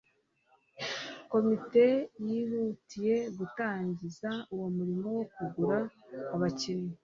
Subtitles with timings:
[1.31, 1.85] komite
[2.27, 5.77] yihutiye gutangiraza uwo murimo wo kugura
[6.35, 6.93] abakinnyi